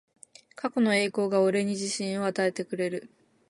[0.55, 3.11] 過去の栄光が俺に自信を与えてくれる